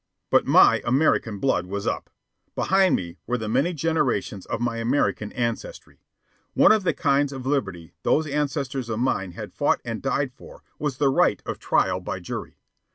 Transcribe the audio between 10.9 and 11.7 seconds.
the right of